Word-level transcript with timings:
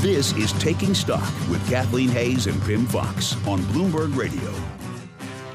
This 0.00 0.32
is 0.32 0.54
Taking 0.54 0.94
Stock 0.94 1.30
with 1.50 1.60
Kathleen 1.68 2.08
Hays 2.08 2.46
and 2.46 2.58
Pimm 2.62 2.86
Fox 2.86 3.34
on 3.46 3.60
Bloomberg 3.64 4.16
Radio. 4.16 4.50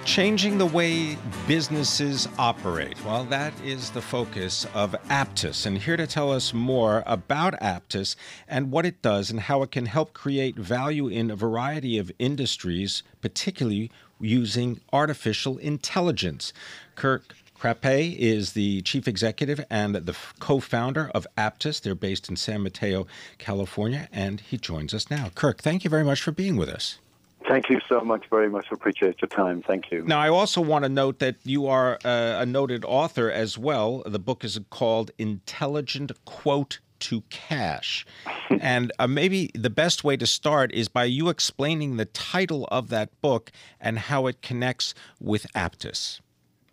Changing 0.06 0.60
the 0.60 0.68
way 0.68 1.18
businesses 1.48 2.28
operate. 2.38 3.04
Well, 3.04 3.24
that 3.24 3.60
is 3.62 3.90
the 3.90 4.04
focus 4.04 4.68
of 4.76 4.96
Apttus. 5.10 5.66
And 5.66 5.80
here 5.80 5.98
to 5.98 6.06
tell 6.06 6.32
us 6.32 6.54
more 6.54 7.02
about 7.08 7.60
Apttus 7.60 8.16
and 8.48 8.70
what 8.70 8.86
it 8.86 9.02
does 9.02 9.32
and 9.32 9.40
how 9.40 9.64
it 9.64 9.72
can 9.72 9.88
help 9.88 10.14
create 10.14 10.56
value 10.56 11.08
in 11.08 11.32
a 11.32 11.36
variety 11.36 11.98
of 11.98 12.12
industries, 12.20 13.02
particularly 13.22 13.90
using 14.20 14.80
artificial 14.94 15.58
intelligence. 15.58 16.54
Kirk 16.94 17.34
Krappe 17.56 18.16
is 18.18 18.54
the 18.54 18.82
chief 18.82 19.08
executive 19.08 19.64
and 19.70 19.96
the 19.96 20.16
co 20.40 20.60
founder 20.60 21.10
of 21.16 21.26
Apttus. 21.38 21.82
They're 21.82 21.96
based 21.96 22.30
in 22.30 22.36
San 22.36 22.62
Mateo, 22.62 23.08
California, 23.38 24.08
and 24.12 24.42
he 24.42 24.58
joins 24.58 24.94
us 24.94 25.10
now. 25.10 25.32
Kirk, 25.36 25.62
thank 25.62 25.84
you 25.84 25.90
very 25.90 26.04
much 26.04 26.22
for 26.22 26.32
being 26.32 26.58
with 26.58 26.70
us. 26.70 27.00
Thank 27.48 27.70
you 27.70 27.80
so 27.88 28.02
much, 28.02 28.26
very 28.30 28.50
much. 28.50 28.72
Appreciate 28.72 29.22
your 29.22 29.30
time. 29.30 29.62
Thank 29.62 29.92
you. 29.92 30.04
Now, 30.04 30.20
I 30.20 30.30
also 30.30 30.62
want 30.62 30.84
to 30.84 30.90
note 30.90 31.20
that 31.20 31.36
you 31.44 31.68
are 31.68 32.00
uh, 32.04 32.40
a 32.40 32.46
noted 32.46 32.84
author 32.84 33.30
as 33.30 33.58
well. 33.58 34.02
The 34.06 34.20
book 34.20 34.44
is 34.44 34.60
called 34.72 35.12
Intelligent 35.20 36.12
Quote 36.26 36.80
to 37.02 37.22
Cash. 37.30 38.06
and 38.50 38.92
uh, 38.98 39.06
maybe 39.06 39.52
the 39.54 39.70
best 39.70 40.04
way 40.04 40.18
to 40.18 40.26
start 40.26 40.74
is 40.74 40.88
by 40.88 41.04
you 41.04 41.30
explaining 41.30 41.98
the 41.98 42.06
title 42.06 42.68
of 42.72 42.90
that 42.90 43.10
book 43.22 43.52
and 43.80 44.00
how 44.00 44.26
it 44.26 44.42
connects 44.42 44.96
with 45.20 45.46
Apttus. 45.54 46.20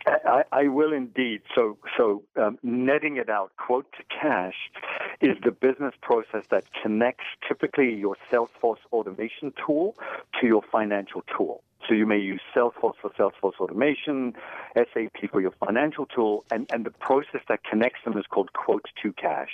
I, 0.06 0.44
I 0.52 0.68
will 0.68 0.92
indeed. 0.92 1.42
So, 1.54 1.78
so 1.96 2.22
um, 2.36 2.58
netting 2.62 3.16
it 3.16 3.28
out, 3.28 3.52
quote 3.56 3.86
to 3.92 4.04
cash, 4.04 4.54
is 5.20 5.36
the 5.44 5.50
business 5.50 5.94
process 6.02 6.44
that 6.50 6.64
connects 6.82 7.24
typically 7.46 7.94
your 7.94 8.16
Salesforce 8.30 8.78
automation 8.92 9.52
tool 9.64 9.96
to 10.40 10.46
your 10.46 10.62
financial 10.70 11.22
tool. 11.36 11.62
So 11.88 11.94
you 11.94 12.06
may 12.06 12.18
use 12.18 12.40
Salesforce 12.54 12.94
for 13.00 13.10
Salesforce 13.18 13.58
automation, 13.60 14.34
SAP 14.74 15.30
for 15.30 15.40
your 15.40 15.50
financial 15.64 16.06
tool, 16.06 16.44
and, 16.50 16.70
and 16.72 16.84
the 16.86 16.90
process 16.90 17.40
that 17.48 17.64
connects 17.64 18.00
them 18.04 18.16
is 18.16 18.24
called 18.26 18.52
quote 18.52 18.86
to 19.02 19.12
cash. 19.12 19.50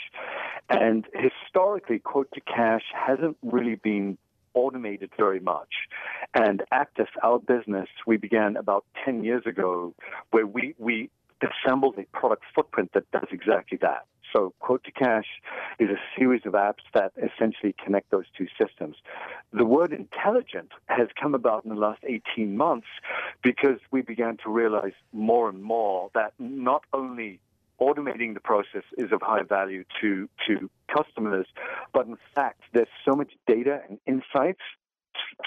And 0.69 1.07
historically, 1.15 1.99
quote 1.99 2.31
to 2.33 2.41
cash 2.41 2.83
hasn't 2.95 3.39
really 3.43 3.77
been 3.77 4.19
automated 4.59 5.11
very 5.17 5.41
much. 5.41 5.73
And 6.35 6.63
Apttus, 6.73 7.09
our 7.23 7.39
business, 7.39 7.89
we 8.07 8.17
began 8.17 8.57
about 8.57 8.85
10 9.05 9.25
years 9.25 9.45
ago 9.47 9.95
where 10.31 10.47
we, 10.47 10.75
we 10.79 11.11
assembled 11.43 11.97
a 11.99 12.05
product 12.17 12.45
footprint 12.55 12.91
that 12.95 13.11
does 13.13 13.29
exactly 13.31 13.79
that. 13.81 14.07
So 14.33 14.53
Quote 14.59 14.85
to 14.85 14.93
Cash 14.93 15.27
is 15.79 15.89
a 15.89 15.99
series 16.19 16.43
of 16.45 16.53
apps 16.53 16.85
that 16.93 17.13
essentially 17.17 17.75
connect 17.83 18.11
those 18.11 18.27
two 18.37 18.47
systems. 18.61 18.97
The 19.53 19.65
word 19.65 19.93
intelligent 19.93 20.73
has 20.87 21.09
come 21.21 21.35
about 21.35 21.65
in 21.65 21.71
the 21.71 21.81
last 21.81 22.03
18 22.07 22.57
months 22.57 22.89
because 23.43 23.79
we 23.91 24.03
began 24.03 24.37
to 24.45 24.51
realize 24.51 24.93
more 25.13 25.49
and 25.49 25.63
more 25.63 26.11
that 26.15 26.35
not 26.39 26.83
only 26.93 27.41
automating 27.81 28.35
the 28.35 28.41
process 28.41 28.83
is 28.97 29.13
of 29.13 29.21
high 29.23 29.43
value 29.43 29.85
to, 30.01 30.29
to 30.47 30.71
customers. 30.95 31.47
But 31.93 32.07
in 32.07 32.17
fact, 32.35 32.63
there's 32.73 32.89
so 33.09 33.15
much 33.15 33.33
data 33.47 33.81
and 33.89 33.99
insights 34.07 34.61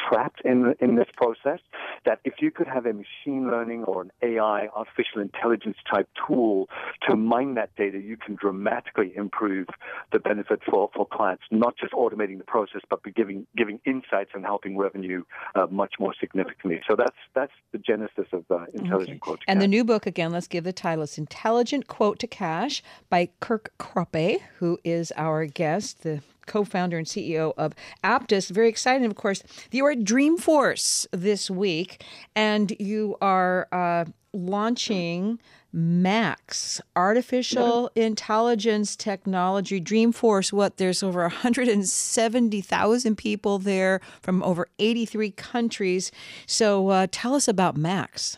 trapped 0.08 0.42
in 0.44 0.76
in 0.80 0.96
this 0.96 1.08
process 1.16 1.59
that 2.05 2.19
if 2.23 2.35
you 2.39 2.52
could 2.52 2.67
have 2.67 2.85
a 2.85 2.94
machine 2.94 3.49
learning 3.49 3.83
or 3.83 4.02
an 4.02 4.11
AI, 4.21 4.67
artificial 4.75 5.21
intelligence 5.21 5.77
type 5.94 6.09
tool 6.27 6.67
to 7.07 7.16
mine 7.16 7.55
that 7.55 7.75
data, 7.75 7.99
you 7.99 8.17
can 8.17 8.35
dramatically 8.35 9.13
improve 9.16 9.67
the 10.11 10.19
benefit 10.19 10.61
for, 10.69 10.89
for 10.95 11.05
clients, 11.07 11.44
not 11.52 11.75
just 11.77 11.94
automating 11.94 12.38
the 12.38 12.44
process, 12.44 12.81
but 12.89 12.99
giving 13.16 13.45
giving 13.55 13.79
insights 13.85 14.31
and 14.33 14.45
helping 14.45 14.77
revenue 14.77 15.23
uh, 15.55 15.67
much 15.69 15.95
more 15.99 16.13
significantly. 16.19 16.81
So 16.88 16.95
that's 16.95 17.17
that's 17.33 17.53
the 17.72 17.77
genesis 17.77 18.27
of 18.31 18.45
uh, 18.49 18.66
Intelligent 18.73 19.09
okay. 19.09 19.19
Quote. 19.19 19.39
and 19.47 19.57
cash. 19.57 19.63
the 19.63 19.67
new 19.67 19.84
book 19.84 20.06
again, 20.06 20.31
let's 20.31 20.47
give 20.47 20.63
the 20.63 20.73
title. 20.73 21.03
It's 21.03 21.17
Intelligent 21.17 21.88
Quote 21.88 22.19
to 22.19 22.28
Cash 22.28 22.81
by 23.09 23.29
Kirk 23.40 23.73
Krappe, 23.78 24.41
who 24.57 24.79
is 24.84 25.11
our 25.16 25.45
guest. 25.45 26.03
The 26.03 26.22
co-founder 26.46 26.97
and 26.97 27.07
CEO 27.07 27.53
of 27.57 27.74
Apttus. 28.03 28.50
Very 28.50 28.69
excited, 28.69 29.06
of 29.06 29.16
course. 29.16 29.44
You 29.72 29.85
are 29.85 29.91
at 29.91 30.00
Dreamforce 30.00 31.07
this 31.12 31.50
week, 31.50 32.03
and 32.35 32.74
you 32.79 33.18
are 33.22 33.68
uh, 33.72 34.06
launching 34.34 35.40
Max, 35.74 36.81
artificial 36.97 37.90
intelligence 37.96 38.96
technology, 38.97 39.79
Dreamforce. 39.79 40.52
What 40.52 40.78
there's 40.78 41.02
over 41.02 41.22
170,000 41.22 43.16
people 43.16 43.58
there 43.58 44.02
from 44.22 44.44
over 44.44 44.68
83 44.79 45.31
countries. 45.31 46.12
So 46.46 46.90
uh, 46.90 47.08
tell 47.09 47.35
us 47.35 47.47
about 47.47 47.78
Max. 47.78 48.38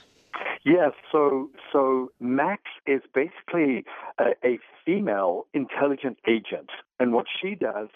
Yes, 0.66 0.92
so 1.12 1.50
so 1.74 2.12
Max 2.22 2.64
is 2.88 3.02
basically 3.14 3.84
a, 4.18 4.32
a 4.46 4.60
female 4.86 5.46
intelligent 5.54 6.18
agent, 6.26 6.70
and 7.00 7.12
what 7.12 7.26
she 7.42 7.56
does 7.56 7.90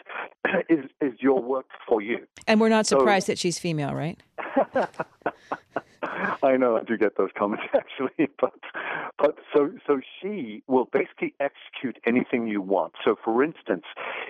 is 0.69 0.85
is 0.99 1.13
your 1.19 1.41
work 1.41 1.67
for 1.87 2.01
you. 2.01 2.27
And 2.45 2.59
we're 2.59 2.67
not 2.69 2.85
surprised 2.85 3.27
so, 3.27 3.31
that 3.31 3.39
she's 3.39 3.57
female, 3.57 3.93
right? 3.93 4.21
I 6.43 6.57
know 6.57 6.77
I 6.77 6.83
do 6.83 6.97
get 6.97 7.17
those 7.17 7.29
comments 7.37 7.63
actually, 7.73 8.29
but 8.39 8.53
but 9.17 9.35
so 9.55 9.71
so 9.85 10.01
she 10.21 10.61
will 10.67 10.89
basically 10.91 11.33
execute 11.39 11.97
anything 12.05 12.47
you 12.47 12.61
want. 12.61 12.93
So 13.03 13.15
for 13.23 13.43
instance, 13.43 13.83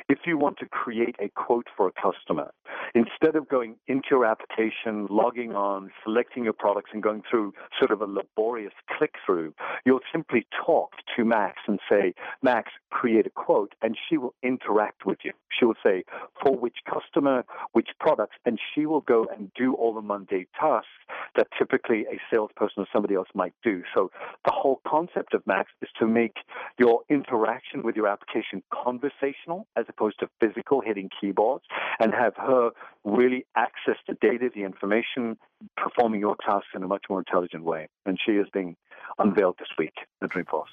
if 0.09 0.19
you 0.25 0.37
want 0.37 0.59
to 0.59 0.65
create 0.67 1.15
a 1.19 1.29
quote 1.29 1.67
for 1.75 1.87
a 1.87 1.91
customer, 1.91 2.51
instead 2.95 3.35
of 3.35 3.47
going 3.47 3.75
into 3.87 4.07
your 4.11 4.25
application, 4.25 5.07
logging 5.09 5.55
on, 5.55 5.91
selecting 6.03 6.43
your 6.43 6.53
products, 6.53 6.91
and 6.93 7.03
going 7.03 7.23
through 7.29 7.53
sort 7.79 7.91
of 7.91 8.01
a 8.01 8.05
laborious 8.05 8.73
click 8.97 9.15
through, 9.25 9.53
you'll 9.85 9.99
simply 10.11 10.45
talk 10.65 10.91
to 11.15 11.25
Max 11.25 11.57
and 11.67 11.79
say, 11.89 12.13
Max, 12.41 12.71
create 12.89 13.27
a 13.27 13.29
quote, 13.29 13.73
and 13.81 13.97
she 14.09 14.17
will 14.17 14.33
interact 14.43 15.05
with 15.05 15.19
you. 15.23 15.31
She 15.57 15.65
will 15.65 15.75
say, 15.83 16.03
for 16.41 16.55
which 16.55 16.77
customer, 16.91 17.43
which 17.73 17.89
products, 17.99 18.35
and 18.45 18.59
she 18.73 18.85
will 18.85 19.01
go 19.01 19.25
and 19.35 19.51
do 19.53 19.73
all 19.73 19.93
the 19.93 20.01
mundane 20.01 20.47
tasks 20.59 20.87
that 21.35 21.47
typically 21.57 22.05
a 22.11 22.19
salesperson 22.33 22.83
or 22.83 22.87
somebody 22.91 23.15
else 23.15 23.29
might 23.33 23.53
do. 23.63 23.83
So 23.93 24.11
the 24.45 24.51
whole 24.53 24.81
concept 24.87 25.33
of 25.33 25.45
Max 25.45 25.71
is 25.81 25.89
to 25.99 26.07
make 26.07 26.37
your 26.77 27.01
interaction 27.09 27.83
with 27.83 27.95
your 27.95 28.07
application 28.07 28.63
conversational 28.71 29.67
as 29.75 29.85
opposed 29.89 30.19
to 30.19 30.29
physical, 30.39 30.81
hitting 30.81 31.09
keyboards, 31.19 31.65
and 31.99 32.13
have 32.13 32.33
her 32.37 32.71
really 33.03 33.45
access 33.55 33.95
the 34.07 34.15
data, 34.21 34.49
the 34.53 34.63
information, 34.63 35.37
performing 35.75 36.19
your 36.19 36.35
tasks 36.45 36.67
in 36.75 36.83
a 36.83 36.87
much 36.87 37.05
more 37.09 37.19
intelligent 37.19 37.63
way. 37.63 37.87
And 38.05 38.19
she 38.23 38.33
is 38.33 38.47
being 38.51 38.75
unveiled 39.17 39.55
this 39.59 39.69
week 39.77 39.93
at 40.21 40.29
Dreamforce. 40.29 40.65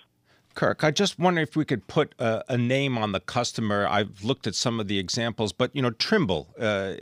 Kirk, 0.55 0.85
I 0.85 0.91
just 0.91 1.19
wonder 1.19 1.41
if 1.41 1.57
we 1.57 1.65
could 1.65 1.87
put 1.89 2.15
a, 2.19 2.45
a, 2.49 2.57
name 2.57 2.97
on 2.97 3.13
the 3.13 3.19
customer. 3.19 3.89
I've 3.89 4.23
looked 4.23 4.47
at 4.47 4.55
some 4.55 4.79
of 4.79 4.87
the 4.87 4.99
examples, 4.99 5.53
but 5.53 5.75
you 5.75 5.83
know, 5.83 5.91
Trimble 5.91 6.55
uh, 6.59 6.95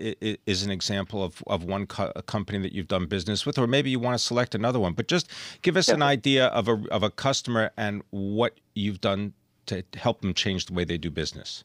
is 0.46 0.62
an 0.62 0.70
example 0.70 1.22
of, 1.22 1.42
of 1.46 1.64
one 1.64 1.86
co- 1.86 2.12
company 2.26 2.58
that 2.60 2.72
you've 2.72 2.88
done 2.88 3.06
business 3.06 3.44
with, 3.44 3.58
or 3.58 3.66
maybe 3.66 3.90
you 3.90 3.98
want 3.98 4.14
to 4.14 4.18
select 4.18 4.54
another 4.54 4.80
one. 4.80 4.94
But 4.94 5.06
just 5.06 5.30
give 5.60 5.76
us 5.76 5.88
yeah. 5.88 5.94
an 5.94 6.02
idea 6.02 6.46
of 6.46 6.66
a 6.66 6.82
of 6.90 7.02
a 7.02 7.10
customer 7.10 7.70
and 7.76 8.02
what 8.10 8.58
you've 8.74 9.00
done 9.00 9.34
to 9.66 9.84
help 9.94 10.22
them 10.22 10.34
change 10.34 10.66
the 10.66 10.72
way 10.72 10.84
they 10.84 10.98
do 10.98 11.10
business. 11.10 11.64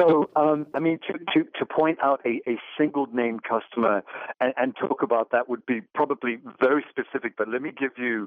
So, 0.00 0.30
um, 0.34 0.66
I 0.74 0.78
mean, 0.78 0.98
to, 1.08 1.18
to, 1.18 1.48
to 1.58 1.66
point 1.66 1.98
out 2.02 2.20
a, 2.24 2.40
a 2.50 2.58
single 2.78 3.06
name 3.12 3.38
customer 3.40 4.02
and, 4.40 4.54
and, 4.56 4.74
talk 4.80 5.02
about 5.02 5.30
that 5.32 5.48
would 5.48 5.66
be 5.66 5.82
probably 5.94 6.38
very 6.58 6.84
specific, 6.88 7.34
but 7.36 7.48
let 7.48 7.60
me 7.60 7.70
give 7.78 7.90
you 7.98 8.26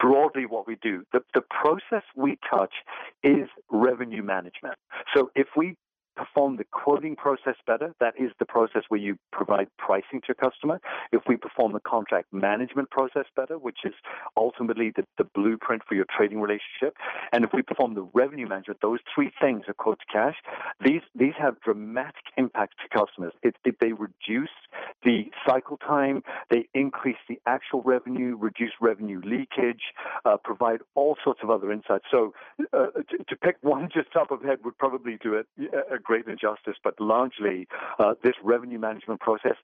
broadly 0.00 0.46
what 0.46 0.66
we 0.66 0.76
do. 0.82 1.04
The, 1.12 1.20
the 1.34 1.42
process 1.42 2.04
we 2.16 2.38
touch 2.48 2.72
is 3.22 3.48
revenue 3.70 4.22
management. 4.22 4.76
So 5.14 5.30
if 5.34 5.48
we 5.56 5.76
perform 6.16 6.56
the 6.56 6.64
quoting 6.64 7.16
process 7.16 7.56
better, 7.66 7.94
that 8.00 8.14
is 8.18 8.30
the 8.38 8.46
process 8.46 8.82
where 8.88 9.00
you 9.00 9.16
provide 9.32 9.68
pricing 9.78 10.20
to 10.20 10.28
your 10.28 10.50
customer. 10.50 10.80
If 11.12 11.22
we 11.28 11.36
perform 11.36 11.72
the 11.72 11.80
contract 11.80 12.32
management 12.32 12.90
process 12.90 13.24
better, 13.34 13.58
which 13.58 13.78
is 13.84 13.94
ultimately 14.36 14.92
the, 14.94 15.04
the 15.18 15.24
blueprint 15.34 15.82
for 15.88 15.94
your 15.94 16.06
trading 16.14 16.40
relationship, 16.40 16.96
and 17.32 17.44
if 17.44 17.50
we 17.52 17.62
perform 17.62 17.94
the 17.94 18.08
revenue 18.14 18.48
management, 18.48 18.80
those 18.82 19.00
three 19.14 19.32
things 19.40 19.64
are 19.68 19.74
quote 19.74 19.98
to 20.00 20.12
cash. 20.12 20.36
These 20.84 21.02
these 21.14 21.34
have 21.38 21.60
dramatic 21.60 22.24
impact 22.36 22.74
to 22.82 22.98
customers. 22.98 23.32
If, 23.42 23.54
they 23.80 23.92
reduce 23.92 24.50
the 25.02 25.24
cycle 25.48 25.76
time, 25.78 26.22
they 26.50 26.68
increase 26.74 27.16
the 27.28 27.40
actual 27.46 27.82
revenue, 27.82 28.36
reduce 28.38 28.72
revenue 28.80 29.20
leakage, 29.24 29.82
uh, 30.24 30.36
provide 30.36 30.80
all 30.94 31.16
sorts 31.24 31.40
of 31.42 31.50
other 31.50 31.72
insights. 31.72 32.04
So 32.10 32.32
uh, 32.72 32.86
to, 32.86 33.24
to, 33.28 33.36
pick 33.36 33.56
one 33.62 33.88
just 33.92 34.12
top 34.12 34.30
of 34.30 34.42
head 34.42 34.58
would 34.64 34.78
probably 34.78 35.18
do 35.22 35.34
it. 35.34 35.46
A 35.92 35.98
great 36.02 36.26
injustice, 36.26 36.76
but 36.82 37.00
largely 37.00 37.68
uh, 37.98 38.14
this 38.22 38.34
revenue 38.42 38.78
management 38.78 39.20
process 39.20 39.56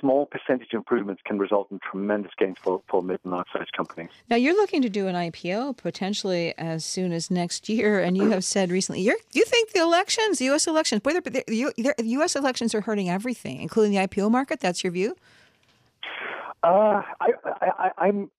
small 0.00 0.26
percentage 0.26 0.72
improvements 0.72 1.22
can 1.24 1.38
result 1.38 1.70
in 1.70 1.78
tremendous 1.78 2.32
gains 2.38 2.56
for, 2.60 2.82
for 2.88 3.02
mid 3.02 3.20
and 3.24 3.32
large-sized 3.32 3.72
companies. 3.72 4.10
Now, 4.28 4.36
you're 4.36 4.54
looking 4.54 4.82
to 4.82 4.88
do 4.88 5.06
an 5.06 5.14
IPO 5.14 5.76
potentially 5.76 6.54
as 6.58 6.84
soon 6.84 7.12
as 7.12 7.30
next 7.30 7.68
year, 7.68 8.00
and 8.00 8.16
you 8.16 8.30
have 8.30 8.44
said 8.44 8.70
recently, 8.70 9.02
you 9.02 9.16
you 9.32 9.44
think 9.44 9.72
the 9.72 9.80
elections, 9.80 10.38
the 10.38 10.46
U.S. 10.46 10.66
elections, 10.66 11.00
boy, 11.00 11.12
the 11.14 11.94
U.S. 11.98 12.36
elections 12.36 12.74
are 12.74 12.80
hurting 12.80 13.08
everything, 13.10 13.60
including 13.60 13.92
the 13.92 13.98
IPO 13.98 14.30
market. 14.30 14.60
That's 14.60 14.82
your 14.84 14.92
view? 14.92 15.16
Uh, 16.62 17.00
I, 17.20 18.08
am 18.08 18.30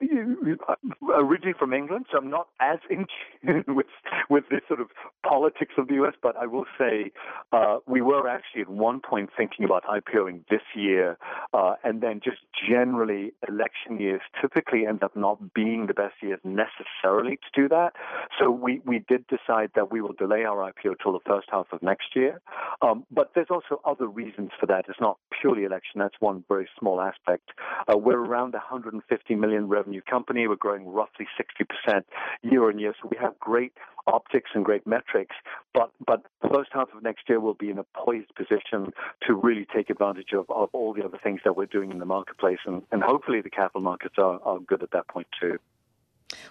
originally 1.12 1.56
from 1.58 1.74
England, 1.74 2.06
so 2.12 2.20
I'm 2.20 2.30
not 2.30 2.50
as 2.60 2.78
in 2.88 3.08
tune 3.44 3.64
with 3.76 3.88
with 4.30 4.44
this 4.52 4.62
sort 4.68 4.80
of 4.80 4.90
politics 5.28 5.74
of 5.78 5.88
the 5.88 5.96
U.S. 5.96 6.14
But 6.22 6.36
I 6.38 6.46
will 6.46 6.66
say 6.78 7.12
uh, 7.52 7.78
we 7.88 8.02
were 8.02 8.28
actually 8.28 8.62
at 8.62 8.70
one 8.70 9.00
point 9.00 9.32
thinking 9.36 9.66
about 9.66 9.84
IPOing 9.86 10.44
this 10.52 10.62
year, 10.76 11.18
uh, 11.54 11.74
and 11.84 12.02
then 12.02 12.20
just 12.24 12.38
generally 12.70 13.34
election 13.50 14.00
years 14.00 14.22
typically 14.40 14.86
end 14.86 15.04
up 15.04 15.16
not 15.16 15.56
being 15.56 15.88
the 15.88 15.94
best 15.96 16.16
years 16.22 16.40
necessarily 16.44 17.38
to 17.38 17.62
do 17.62 17.68
that. 17.70 17.94
So 18.40 18.52
we 18.52 18.82
we 18.86 19.00
did 19.00 19.26
decide 19.28 19.72
that 19.74 19.92
we 19.92 20.00
will 20.00 20.14
delay 20.14 20.44
our 20.44 20.72
IPO 20.72 20.96
till 21.02 21.14
the 21.14 21.26
first 21.26 21.48
half 21.52 21.66
of 21.72 21.82
next 21.82 22.16
year. 22.16 22.40
Um, 22.84 23.04
but 23.10 23.32
there's 23.34 23.50
also 23.50 23.82
other 23.84 24.06
reasons 24.08 24.52
for 24.60 24.68
that. 24.68 24.86
It's 24.90 25.02
not 25.02 25.18
purely 25.42 25.64
election. 25.64 26.00
That's 26.00 26.20
one 26.20 26.44
very 26.48 26.70
small 26.80 27.02
aspect. 27.02 27.50
Uh, 27.88 27.98
we're 28.12 28.26
around 28.26 28.54
a 28.54 28.58
150 28.58 29.36
million 29.36 29.68
revenue 29.68 30.02
company. 30.02 30.48
We're 30.48 30.56
growing 30.56 30.88
roughly 30.88 31.28
60% 31.40 32.04
year 32.44 32.68
on 32.68 32.80
year. 32.80 32.94
So 33.02 33.08
we 33.10 33.18
have 33.18 33.40
great 33.40 33.74
optics 34.08 34.52
and 34.54 34.66
great 34.66 34.86
metrics. 34.86 35.36
But 35.74 35.92
but 36.06 36.24
the 36.42 36.50
first 36.50 36.72
half 36.74 36.90
of 36.96 37.04
next 37.04 37.30
year 37.30 37.40
we'll 37.40 37.54
be 37.54 37.70
in 37.70 37.78
a 37.78 37.86
poised 37.96 38.34
position 38.36 38.94
to 39.28 39.34
really 39.34 39.66
take 39.74 39.90
advantage 39.90 40.34
of, 40.34 40.46
of 40.50 40.70
all 40.74 40.94
the 40.94 41.04
other 41.04 41.20
things 41.24 41.42
that 41.46 41.56
we're 41.56 41.66
doing 41.66 41.92
in 41.92 42.00
the 42.00 42.06
marketplace. 42.06 42.60
And, 42.66 42.82
and 42.92 43.02
hopefully 43.04 43.42
the 43.42 43.50
capital 43.50 43.82
markets 43.82 44.16
are, 44.18 44.40
are 44.44 44.60
good 44.60 44.84
at 44.84 44.92
that 44.92 45.08
point 45.08 45.28
too. 45.40 45.58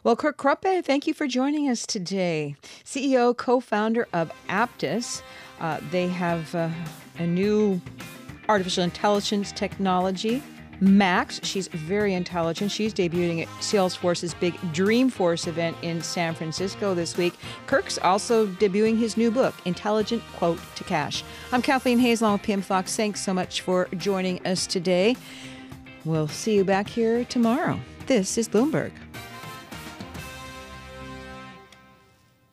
Well, 0.04 0.14
Kirk 0.14 0.36
Krappe, 0.36 0.84
thank 0.84 1.06
you 1.06 1.14
for 1.14 1.26
joining 1.26 1.68
us 1.68 1.86
today. 1.86 2.56
CEO, 2.84 3.36
co 3.36 3.60
founder 3.60 4.06
of 4.12 4.30
Apttus. 4.48 5.22
Uh, 5.58 5.80
they 5.90 6.08
have 6.08 6.54
uh, 6.54 6.70
a 7.18 7.26
new 7.26 7.80
artificial 8.48 8.84
intelligence 8.84 9.52
technology 9.52 10.42
Max, 10.80 11.40
she's 11.42 11.68
very 11.68 12.14
intelligent. 12.14 12.70
She's 12.70 12.94
debuting 12.94 13.42
at 13.42 13.48
Salesforce's 13.60 14.34
big 14.34 14.54
Dreamforce 14.72 15.46
event 15.46 15.76
in 15.82 16.00
San 16.02 16.34
Francisco 16.34 16.94
this 16.94 17.16
week. 17.16 17.34
Kirk's 17.66 17.98
also 17.98 18.46
debuting 18.46 18.98
his 18.98 19.16
new 19.16 19.30
book, 19.30 19.54
Intelligent 19.64 20.22
Quote 20.36 20.58
to 20.76 20.84
Cash. 20.84 21.22
I'm 21.52 21.62
Kathleen 21.62 21.98
Hays 21.98 22.22
along 22.22 22.34
with 22.34 22.42
Pimm 22.42 22.62
Fox. 22.62 22.96
Thanks 22.96 23.20
so 23.20 23.34
much 23.34 23.60
for 23.60 23.88
joining 23.96 24.44
us 24.46 24.66
today. 24.66 25.16
We'll 26.04 26.28
see 26.28 26.56
you 26.56 26.64
back 26.64 26.88
here 26.88 27.24
tomorrow. 27.26 27.78
This 28.06 28.38
is 28.38 28.48
Bloomberg. 28.48 28.92